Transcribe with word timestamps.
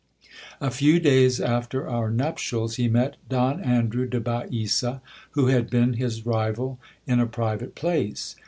A 0.59 0.71
few 0.71 0.99
days 0.99 1.39
after 1.39 1.87
our 1.87 2.09
nuptials, 2.09 2.77
he 2.77 2.87
met 2.87 3.17
Don 3.29 3.61
Andrew 3.63 4.07
de 4.07 4.19
Baesa, 4.19 4.99
who 5.33 5.45
had 5.45 5.69
been 5.69 5.93
his 5.93 6.25
rival, 6.25 6.79
in 7.05 7.19
a 7.19 7.27
private 7.27 7.75
place. 7.75 8.35